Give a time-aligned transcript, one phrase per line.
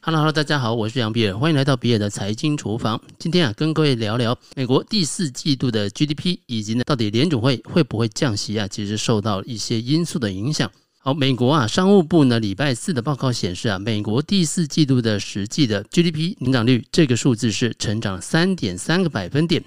[0.00, 3.00] Hello，Hello，大家好，我是杨比尔，欢迎来到比尔的财经厨房。
[3.18, 8.68] 今天啊，跟各位聊聊美国第四季度的 GDP，以及呢，到底联储会会不会降息啊？
[8.68, 10.70] 其实受到一些因素的影响。
[11.14, 19.62] 美国啊，商务部呢礼拜四的报告显示啊，美国第四季度的实际的 GDP 成长率这个数字是成长三点三个百分点。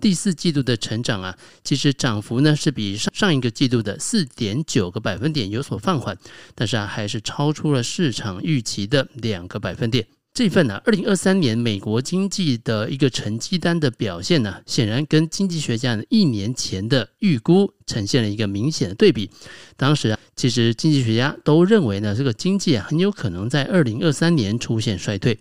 [0.00, 6.16] 第四季度的成长啊，其实涨幅呢是比上上一个季度的四点九个百分点有所放缓，
[6.54, 10.06] 但是啊，还是超出了市场预期的两个百分点。
[10.34, 19.30] 这份呢，二零二三年美国经济的一个成绩单的表现呢，显然跟经济学家一年前的预估呈现了一个明显的对比。
[19.76, 25.38] 当时啊，其实经济学家都认为呢，这个经济啊很有可能在二零二三年出现衰退。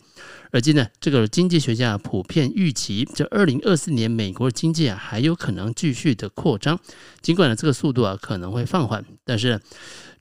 [0.53, 6.79] 而今呢，这个经济学家普遍预期，这二零二四年美国经济啊还有可能继续的扩张，
[7.21, 9.59] 尽管呢这个速度啊可能会放缓，但是。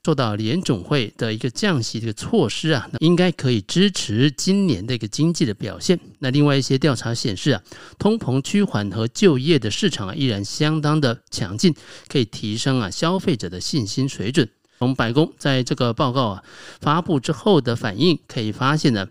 [0.03, 5.97] 做到联总会的一个降息的措施啊，应该可以支持今年的一个经济的表现。
[6.19, 7.63] 那另外一些调查显示啊，
[7.97, 11.73] 通膨趋缓和就业的市场啊依然相当的强劲，
[12.09, 14.49] 可以提升啊消费者的信心水准。
[14.79, 16.43] 从白宫在这个报告啊
[16.81, 19.07] 发布之后的反应可以发现呢，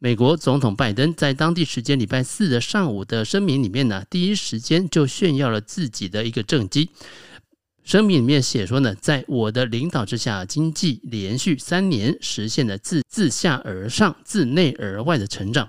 [0.00, 6.90] 美国总统拜登在当地时间礼拜四的上午的声明里面呢，第一时间就炫耀了自己的一个政绩。
[7.84, 15.68] 声明里面写说呢，在我的领导之下，经济连续三年实现了自自下而上、自内而外的成长。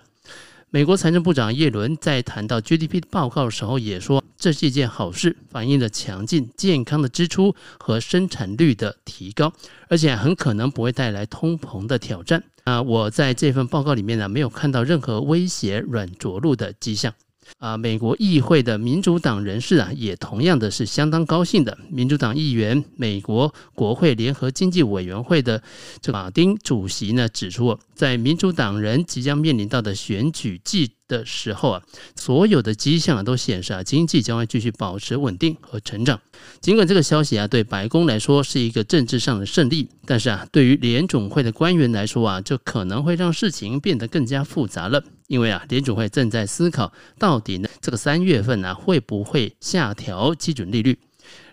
[0.75, 9.53] 美国财政部长耶伦在谈到 GDP 的报告的时候也说，这是一件好事，反映了强劲、健康的支出和生产率的提高，
[9.87, 12.43] 而且很可能不会带来通膨的挑战。
[12.65, 17.13] 啊，我在这份报告里面呢，没有看到任何威胁软着陆的迹象。
[17.59, 21.77] 啊，美国议会的民主党人士啊，也同样的是相当高兴的。
[21.89, 25.61] 民主党议员、美国国会联合经济委员会的
[26.01, 31.81] 这马丁主席呢，指出，在民主党人即将面临到的选举季的时候啊，
[32.15, 36.19] 所有的迹象啊都显示啊，经济将会继续保持稳定和成长。
[36.59, 45.03] 尽管这个消息啊，对白宫来说是一个政治上的胜利，但是啊，对于联总会的官员来说啊，就可能会让事情变得更加复杂了。
[45.27, 50.97] 因为啊，联储会正在思考到底呢，这个三月份呢，会不会下调基准利率？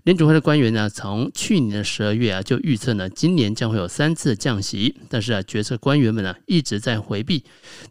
[0.04, 4.96] 联储会的官员呢，从去年的十二月啊，就预测呢，今年将会有三次降息。
[5.08, 7.44] 但是啊，决策官员们呢，一直在回避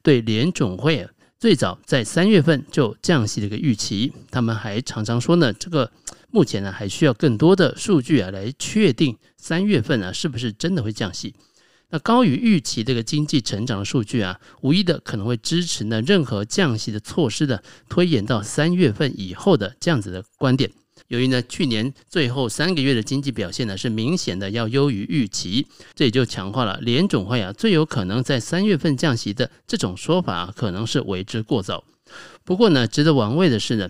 [0.03, 1.07] 对联准会
[1.39, 4.13] 最早在三月份就降息的一个预期。
[4.29, 5.91] 他们还常常说呢，这个
[6.29, 11.33] 目前呢，还需要更多的数据啊，来确定三月份啊，是不是真的会降息。
[11.91, 20.71] 那高于预期这个经济成长的数据啊，无疑的可能会支持呢任何降息的措施的推延到三月份以后的这样子的观点。
[21.09, 31.83] 由于呢去年最后三个月的经济表现呢是明显的要优于预期，这也就强化了联准会啊最有可能在三月份降息的这种说法啊可能是为之过早。
[32.43, 33.89] 不过呢，值得玩味的是呢。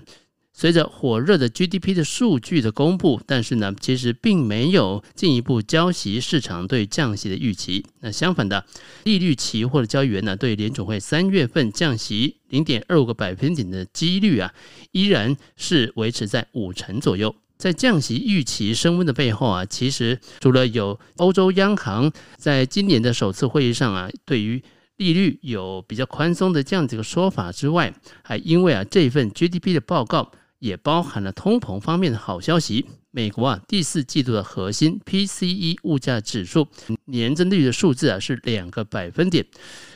[0.54, 7.86] 随着火热的 GDP 的数据的公布，但是呢，其实并没有进一步交息市场对降息的预期。
[8.02, 8.66] 那相反的，
[9.06, 14.54] 利率期货的交易员呢，对联准会三月份降息零点二五个百分点的几率啊，
[14.92, 17.34] 依然是维持在五成左右。
[17.58, 24.62] 在降息预期升温的背后啊，其实除了有欧洲央行在今年的首次会议上啊，对于
[24.98, 30.32] 利率有比较宽松的这样子一个说法之外，还因为啊这份 GDP 的报告。
[30.62, 32.86] 也包含了通膨方面的好消息。
[33.14, 36.70] 美国啊，第四季度的核心 PCE 物价指数
[37.04, 39.46] 年增率的数字啊是两个百分点，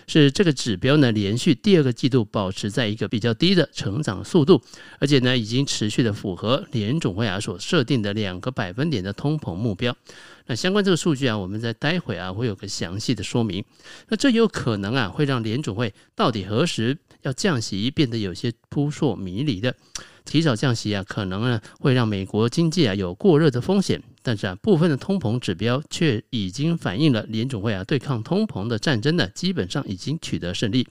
[0.05, 4.61] 是这个指标呢连续第二个季度保持在一个比较低的成长速度，
[4.99, 9.95] 而且呢已经持续的符合联总会啊所设定的两个百分点的通膨目标。
[10.47, 13.63] 那相关这个数据啊，我们在待会啊会有个详细的说明。
[14.09, 19.73] 那这有可能啊会让联总会到底何时要降息变得有些扑朔迷离的。
[20.25, 30.87] 提早降息啊，可能呢会让美国经济啊有过热的风险，但是啊部分的通膨指标却已经反映了联准会啊对抗通膨的战争呢基本上已经取得胜利。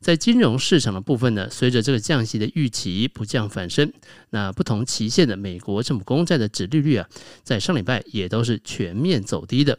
[0.00, 3.90] 在金融市场的部分呢，随着这个降息的预期不降反升，
[4.28, 7.08] 那不同期限的美国政府公债的指利率啊，
[7.42, 9.78] 在上礼拜也都是全面走低的。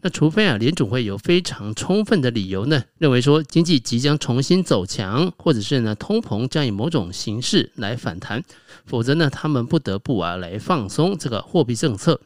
[0.00, 8.42] 那除非啊，联储会有非常充分的理由呢，认为说经济即将重新走强，或者是呢通膨将以某种形式来反弹，
[8.84, 12.20] 否则呢，他们不得不啊来放松这个货币政策。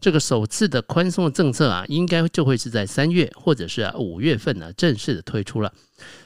[0.00, 5.72] 这个首次的宽松的政策啊，应该就会是在三月或者是五月份呢正式的推出了。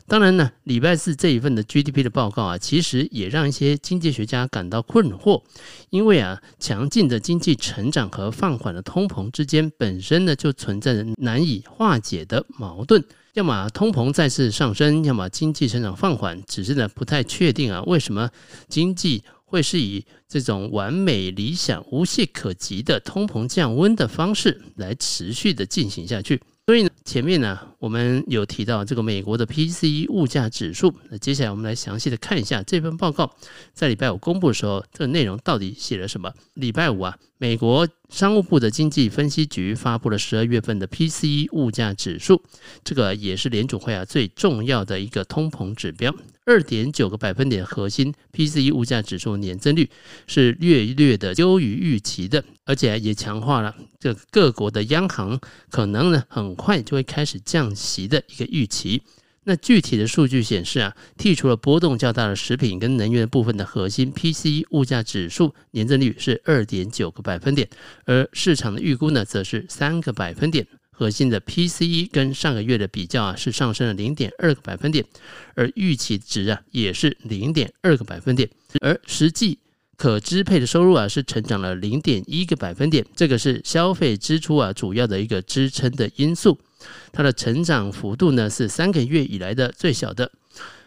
[0.06, 5.42] 当然呢，礼拜四这一份的 GDP 的报告啊，其实也让一些经济学家感到困惑，
[5.90, 13.04] 因为啊，强劲的经济成长和放缓的通膨之间本身呢就存在着难以化解的矛盾。
[13.34, 18.28] 要么通膨再次上升，要么经济成长放缓，只是呢不太确定啊，为什么
[18.68, 26.40] 经济会是以这种完美、理想、无懈可击的通膨降温的方式来持续的进行下去？
[26.66, 30.94] 所以呢，前面呢，我们有提到这个美国的 PCE 物价指数。
[31.10, 33.34] 那接下来我们来详细的看一下这份报告
[33.72, 36.32] 在礼拜五公布的时候，这个内容到底写了什么？
[36.54, 42.40] 礼拜五啊，美国商务部的经济分析局发布了十二月份的 PCE 物价指数，
[42.84, 46.14] 这个也是联储会啊最重要的一个通膨指标。
[46.50, 49.88] 二点九个百分点核心 PCE 物价指数年增率
[50.26, 59.00] 是略略的优于预期的，而且也强化了这各国的央行可能呢很快就会开始降息的一个预期。
[59.44, 67.68] 那具体的数据显示啊，剔除了波动较大的食品跟能源部分的核心 PCE 物价指数年增率是二点九个百分点，
[68.06, 70.66] 而市场的预估呢则是三个百分点。
[71.00, 75.02] 核心的 PCE 跟上个月的比较啊，是上升了零点二个百分点，
[75.54, 78.50] 而预期值啊也是零点二个百分点，
[78.82, 79.58] 而实际
[79.96, 86.58] 可支配的收入啊是成长了零点一个百分点，这个是消费支出啊主要的一个支撑的因素，
[87.12, 90.30] 它的成长幅度呢是三个月以来的最小的。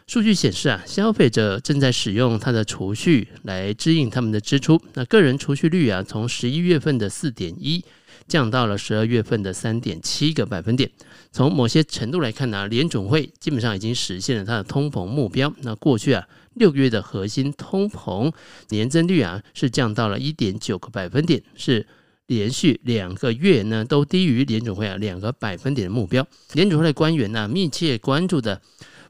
[0.05, 7.83] 数据显示啊，消费者正在使用他的储蓄来支应他们的支出，那个人储蓄率啊从十一月份的四点一。
[8.27, 10.89] 降到了十二月份的三点七个百分点。
[11.31, 15.53] 从某些程度来看呢，联总会基本上已经实现了它的通膨目标。
[15.61, 18.31] 那过去啊，六个月的核心通膨
[18.69, 21.87] 年增率啊是降到了一点九个百分点，是
[22.27, 26.25] 连续两个月呢都低于联总会啊两个百分点的目标。
[26.53, 28.61] 联总会的官员呢密切关注的。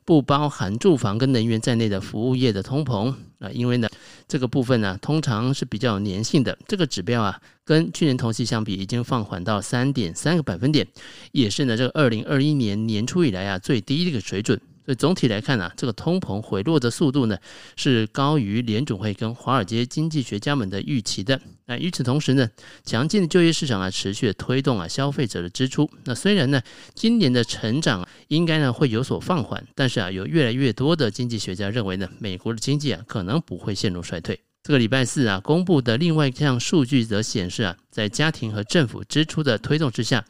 [0.05, 3.87] 不包含住房跟能源在内的服务业的通膨啊，因为呢，
[4.27, 10.87] 这个部分呢通常是比较有粘性的，这个指标啊跟去年同期相比已经放缓到三点三个百分点，
[11.31, 14.59] 也是呢这个二零二一年年初以来啊最低的一个水准。
[14.85, 17.37] 所以总体来看呢、这个通膨回落的速度呢
[17.77, 21.39] 是高于联总会跟华尔街经济学家们的预期的。
[21.65, 22.49] 那与此同时呢，
[22.83, 25.89] 强劲的就业市场啊持续推动啊消费者的支出。
[26.03, 26.61] 那虽然呢
[26.93, 34.37] 今年的成长应该呢会有所放缓，但是啊有越来越多的经济学家认为呢，美国的经济啊可能不会陷入衰退。
[34.63, 40.25] 这个礼拜四啊公布的另外一项数据则显示啊，在家庭和政府支出的推动之下。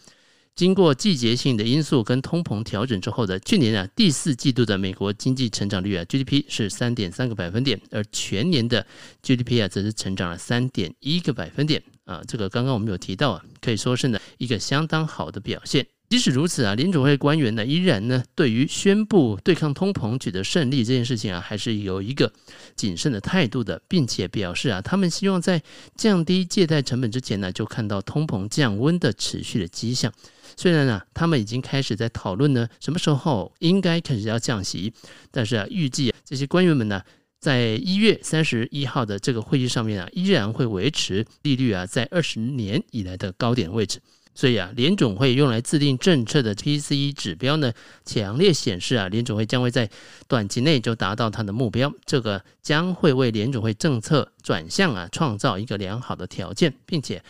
[0.55, 8.85] 经过季节性的因素跟通膨调整之后的去年啊第四季度的美国经济成长率啊 GDP 是三点三个百分点，而全年的
[9.23, 15.87] GDP 啊则是成长了三点一个百分点啊，这个刚刚我们有提到啊，可以说是呢一个相当好的表现。
[16.13, 22.31] 即使如此啊，联准会官员呢依然呢对于宣布对抗通膨取得胜利这件事情啊，还是有一个
[22.75, 25.63] 谨慎的态度的，并且表示啊，他们希望在
[25.97, 30.13] 降低借贷成本之前呢，就看到通膨降温的持续的迹象。
[30.55, 34.93] 虽然啊，他们已经开始在讨论呢，什么时候应该开始要降息，
[35.31, 37.01] 但是啊，预计，这些官员们呢，
[37.39, 43.99] 在一月三十一号的这个会议上面啊，依然会维持利率啊在二十年以来的高点位置。
[44.35, 47.71] 所以啊，联总会用来制定政策的 PCE 指标呢，
[48.05, 49.89] 强烈显示啊，联总会将会在
[50.27, 51.93] 短期内就达到它的目标。
[52.05, 57.23] 这个将会为联总会政策转向啊，创造一个良好的条件，并且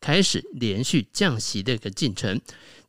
[0.00, 2.40] 开始连续降息的一个进程。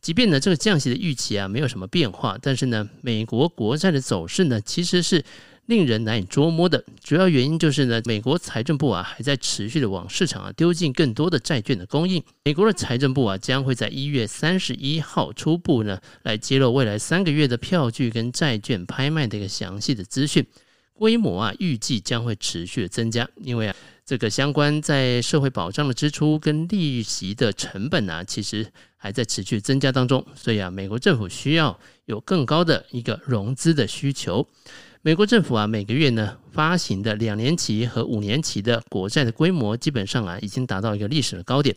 [0.01, 5.23] 即便呢，这个降息的预期啊，没有什么变化，但是呢，美国国债的走势呢，其实是。
[5.71, 12.21] 令人难以捉摸的主要原因就是呢，美国财政部啊还在持续的往市场啊丢进更多的债券的供应。
[12.43, 20.45] 美国的财政部啊将会在一月三十一号初步呢来揭露未来三个月的票据跟债券拍卖的一个详细的资讯，
[20.91, 23.75] 规模啊预计将会持续的增加，因为啊
[24.05, 28.67] 这个相关在社会保障的支出跟利息的成本啊其实
[29.01, 34.47] 还在持续增加当中，所以啊美国政府需要有更高的一个融资的需求。
[35.01, 41.75] 美国政府啊，每个月呢发行的两年期和五年期的国债的规模，基本上啊已经达到一个历史的高点。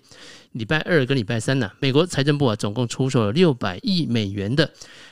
[0.52, 4.70] 礼拜二跟礼拜三呢，美国财政部啊总共出售了六百亿美元的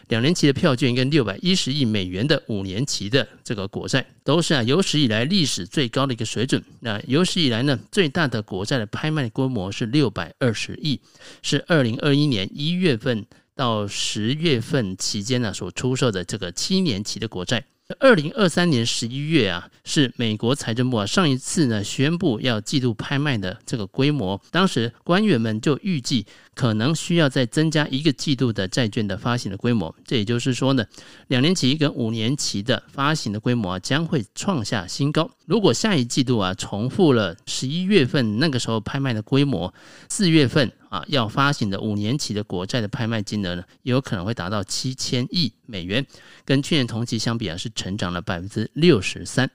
[0.08, 6.62] 两年期的票券，跟六百一十亿美元的五年期的这个国债，都是啊有史以来历史最高的一个水准。
[6.80, 11.00] 那有史以来呢最大的国债的拍卖规模是六百二十亿，
[11.40, 17.64] 是二零二一年一月份到十月份期间呢所出售的这个七年期的国债。
[17.98, 24.40] 二零二三年十一月啊，是美国财政部啊上一次呢宣布要季度拍卖的这个规模。
[24.50, 29.94] 当时官员们就预计可能需要再增加一个季度的债券的发行的规模。
[30.04, 30.84] 这也就是说呢，
[31.28, 35.30] 两年期跟五年期的发行的规模将会创下新高。
[35.46, 39.72] 如果下一季度啊重复了十一月份那个时候拍卖的规模，
[40.08, 40.70] 四月份。
[40.92, 46.06] 啊要发行的五年期的国债的拍卖金额呢，也有可能会达到七千亿美元，
[46.44, 49.50] 跟去年同期相比啊，是成长了百分之六十三。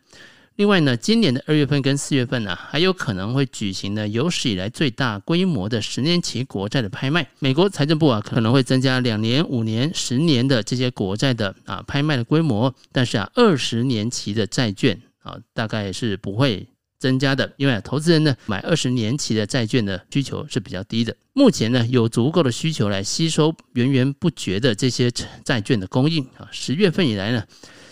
[0.58, 7.30] 另外呢，今年的二月份跟四月份呢，还有可能会举行呢有史以来最大规模的十年期国债的拍卖。
[7.38, 21.16] 美国财政部啊可能会增加两年、五年、十年的这些国债的啊拍卖的规模，但是啊二十年期的债券啊大概是不会增加的，因为投资人呢买二十年期的债券的需求是比较低的。
[21.34, 25.12] 目前呢有足够的需求来吸收源源不绝的这些
[25.46, 26.50] 债券的供应啊。
[26.52, 27.44] 十月份以来呢，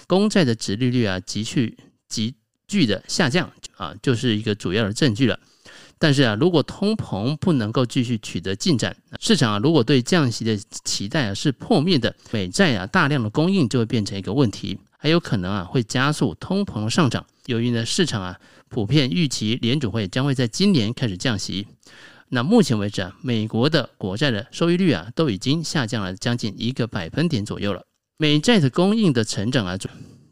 [0.07, 1.77] 公债的殖利率啊急剧
[2.09, 2.33] 急。
[2.67, 5.39] 剧的下降啊，就是一个主要的证据了。
[5.97, 17.25] 但是啊，如果通膨不能够继续取得进展，市场啊如果对降息的期待啊是破灭的，美债啊大量的供应就会变成一个问题，还有可能啊会加速通膨上涨。
[17.45, 21.65] 由于呢市场啊普遍预期联储会将会在今年开始降息，
[22.27, 27.83] 那目前为止啊，美国的国债的收益率啊都已经下降了将近一个百分点左右了。
[28.17, 29.77] 美债的供应的成长啊。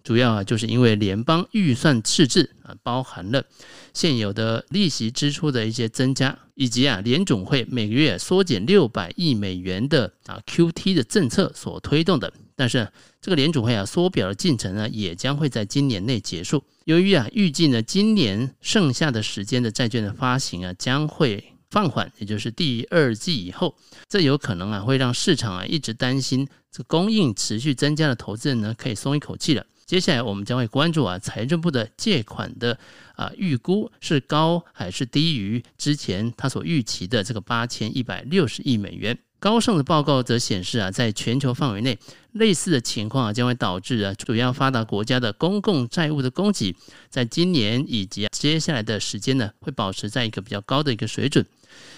[0.03, 3.45] 主要啊，就是因为联邦预算赤字啊，包含了
[3.93, 12.33] 现有的利息支出的一些增加，以及啊联总会每个月缩减六百亿美元的啊 QT 的政策所推动的。
[12.55, 12.87] 但是
[13.21, 16.63] 这个联总会啊缩表的进程呢，也将会在今年内结束。
[16.83, 23.73] 由于啊预计呢今年剩下的时间的债券的发行啊将会放缓，也就是第二季以后，
[24.09, 29.65] 这有可能啊会让市场啊一直担心这供应持续增加的投资人呢可以松一口气了。
[29.85, 32.77] 接下来我们将会关注啊，财政部的借款的
[33.15, 39.17] 啊预估是高还是低于之前他所预期的这个八千一百六十亿美元。
[39.39, 41.99] 高盛的报告则显示啊，在全球范围内，
[42.31, 46.73] 类似的情况啊将会导致啊主要发达国家的公共债务的供给，
[47.09, 51.45] 在今年以及接下来的时间呢，会保持在一个比较高的一个水准。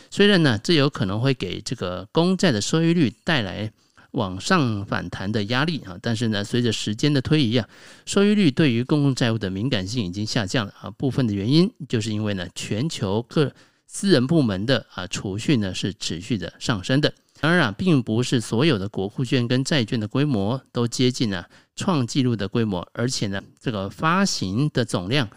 [0.10, 3.72] 虽然呢，这有可能会给这个公债的收益率带来。
[4.15, 7.67] 往上反弹的压力啊，但是呢，随着时间的推移啊，
[8.05, 10.89] 收益率对于公共债务的敏感性已经下降了啊。
[10.91, 13.53] 部分的原因就是因为呢，全球各
[13.86, 17.13] 私人部门的啊储蓄呢是持续的上升的。
[17.41, 25.29] 当然啊，并不是所有的国库券跟债券的规模都接近了创纪录的规模，而且呢，这个发行的总量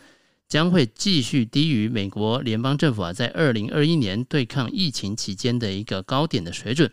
[0.48, 6.90] 将会继续低于美国联邦政府啊在二零二一年对抗疫情期间的一个高点的水准。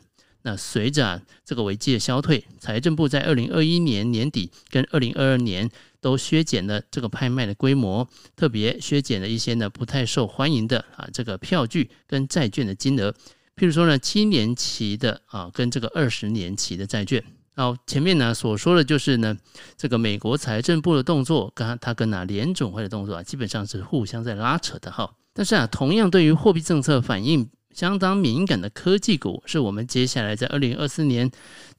[0.47, 5.67] 那随着这个危机的消退，财政部在二零二一年年底跟二零二二年
[5.99, 13.11] 都削减了这个拍卖的规模，特别削减了一些呢不太受欢迎的啊这个票据跟债券的金额，
[13.55, 17.23] 譬如说呢七年期的啊跟这个二十年期的债券。
[17.55, 19.35] 好，前面呢所说的就是呢
[19.75, 25.11] 这个美国财政部的动作，跟它跟啊联准会的动作啊基本上是互相在拉扯的哈。
[25.33, 27.49] 但是啊同样对于货币政策反应。
[27.75, 31.29] 相当敏感的科技股，是我们接下来在二零二四年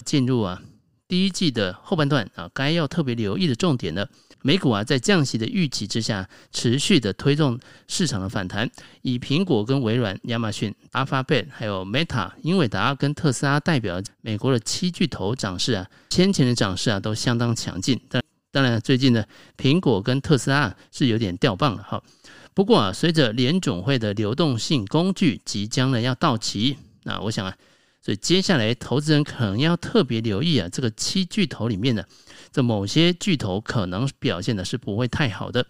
[0.05, 0.61] 进入啊
[1.09, 4.07] 第一季的后半段啊，该要特别留意的重点了。
[4.43, 8.71] 美股啊，在降息的预期之下，持续的推动市场的反弹。
[9.01, 17.99] 以苹果跟微软、亚马逊、Alphabet 还有 Meta、英伟达跟特斯拉代表美国的七巨头涨势啊，先前的涨势啊都相当强劲。
[18.11, 18.23] 但
[18.53, 19.25] 当然，最近呢，
[19.57, 22.03] 苹果跟特斯拉是有点掉棒了哈。
[22.57, 27.55] 不过啊，随着联总会的流动性工具即将呢要到期，那我想啊，
[28.01, 32.09] 所以接下来投资人可能要特别留意啊，这个七巨头里面的
[32.51, 35.67] 这某些巨头可能表现的是不会太好的。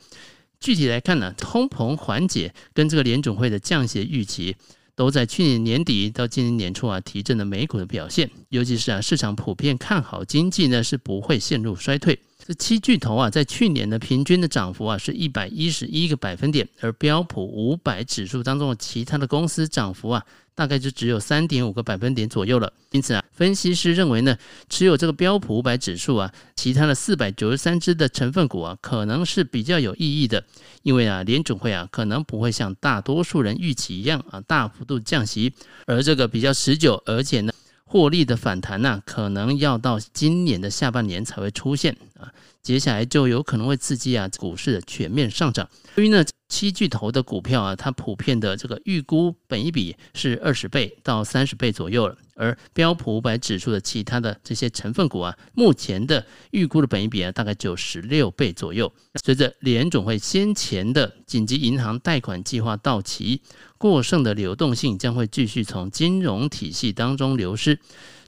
[0.60, 4.54] 具体来看呢，通膨缓解跟这个联总会的降息预期，
[4.94, 12.20] 都在去年年底到今年年初啊提振了美股的表现，尤其是啊市场普遍看好经济呢是不会陷入衰退。
[12.46, 20.22] 这七巨头啊，在去年的平均的涨幅啊是一百一十一个百分点，而标普五百指数当中的其他的公司涨幅啊，
[20.54, 22.72] 大概就只有三点五个百分点左右了。
[22.92, 24.38] 因此啊，分析师认为呢，
[24.68, 30.44] 持有这个标普五百指数啊，其他的四百九十三只的成分股啊，可能是比较有意义的，
[30.84, 35.52] 因为啊，联准会啊，可能不会像大多数人预期一样啊，大幅度降息，
[35.86, 37.52] 而这个比较持久，而且呢。
[37.88, 42.32] 获利的反弹呢，可能要到今年的下半年才会出现啊，
[42.62, 45.68] 接下来就有可能会刺激啊股市的全面上涨。
[45.96, 52.16] 由于呢，七巨头的股票啊，它普遍的这个预估本一比是二十倍到三十倍左右了。
[52.38, 58.92] 而标普五百指数的其他的这些成分股啊，目前的预估的本一比啊，大概就十六倍左右。
[59.24, 63.40] 随着联总会先前的紧急银行贷款计划到期，
[63.78, 67.78] 过剩的流动性将会继续从金融体系当中流失，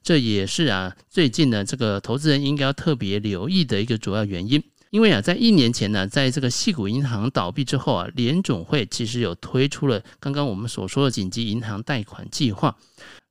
[0.02, 4.62] 这也是啊最近呢这个投资人应该要特别留意的一个主要原因。
[4.90, 12.74] 因为啊，在一年前呢，在这个细谷银行倒闭之后啊，联总会其实有推出了刚刚我们所说的紧急银行贷款计划，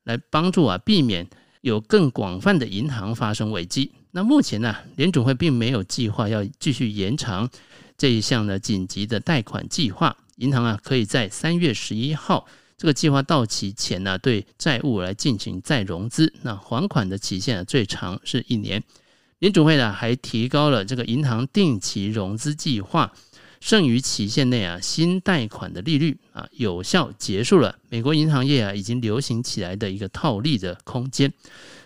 [0.03, 1.27] 来帮助啊避免
[1.61, 3.91] 有更广泛的银行发生危机。
[4.11, 7.49] 那目前呢，联总会并没有计划要继续延长
[7.97, 10.15] 这一项呢紧急的贷款计划。
[10.35, 12.45] 银行啊，可以在三月十一号
[12.77, 16.31] 这个计划到期前呢，对债务来进行再融资。
[16.43, 18.83] 那还款的期限啊，最长是一年。
[19.39, 23.11] 联储会呢，还提高了这个银行定期融资计划
[23.59, 31.33] 剩余期限内啊新贷款的利率啊，有效结束了美国银行业啊已经流行起来的一个套利的空间。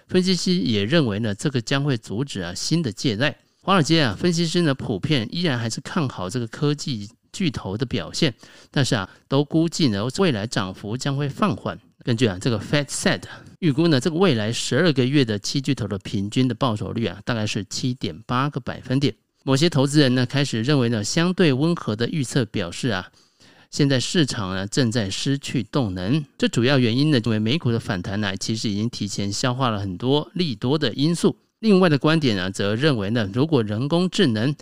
[0.07, 3.37] 分析师也认为呢，这个将会阻止啊新的借贷。
[3.61, 8.33] 华尔街啊，分析师呢普遍依然还是看好这个科技巨头的表现，
[8.69, 11.79] 但是啊，都估计呢未来涨幅将会放缓。
[12.03, 13.21] 根据啊这个 FactSet
[13.59, 19.13] 预估呢，这个未来十二个月的七巨头的平均的报酬率啊，大概是七点八个百分点。
[19.43, 23.11] 某些投资人呢开始认为呢，相对温和的预测表示啊，
[23.69, 26.25] 现在市场呢正在失去动能。
[26.37, 31.37] 这主要原因呢，因为美股的反弹呢，其实已经提前消化了很多利多的因素。
[31.59, 34.55] 另外的观点呢，则认为呢，如果人工智能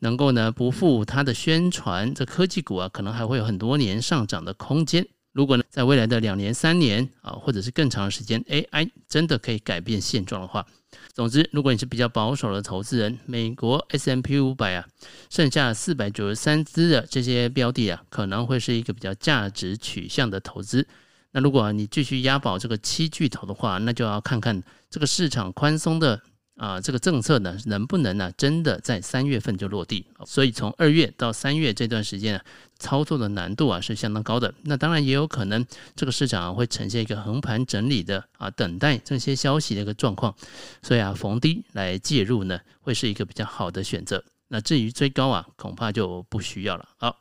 [0.00, 5.06] 能够呢不负它的宣传，这科技股啊可能还会有很多年上涨的空间。
[5.32, 10.66] 如果呢在未来的两年、三年啊，或者是更长的时间，AI 真的可以改变现状的话，
[11.14, 14.84] 总之，如果你是比较保守的投资人，美国 S M P 五百啊，
[15.30, 20.88] 剩下四百九十三只的这些标的啊，可能会是一个比较价值取向的投资。
[21.30, 26.20] 那如果你继续押宝这个七巨头的话，那就要看看这个市场宽松的。
[26.60, 30.04] 啊，这个政策呢，能不能呢，真的在三月份就落地？
[30.26, 32.44] 所以从二月到三月这段时间啊，
[32.78, 34.52] 操作的难度啊是相当高的。
[34.64, 40.34] 那当然也有可能，这个市场啊会呈现一个横盘整理的啊，等待这些消息的一个状况。
[40.82, 44.22] 所以啊，逢低来介入呢，会是一个比较好的选择。
[44.48, 46.86] 那至于追高啊，恐怕就不需要了。
[46.98, 47.16] 好。